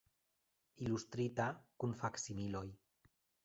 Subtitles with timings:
[0.85, 1.47] Ilustrita,
[1.85, 2.67] kun faksimiloj.